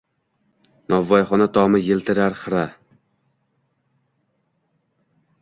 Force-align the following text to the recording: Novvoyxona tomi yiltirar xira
Novvoyxona 0.93 1.47
tomi 1.57 1.79
yiltirar 1.81 2.33
xira 2.41 2.63